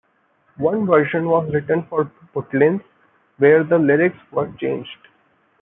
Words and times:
One 0.57 0.87
version 0.87 1.27
was 1.27 1.53
written 1.53 1.83
for 1.83 2.11
Butlins, 2.33 2.83
where 3.37 3.63
the 3.63 3.77
lyrics 3.77 4.17
were 4.31 4.51
changed. 4.59 5.07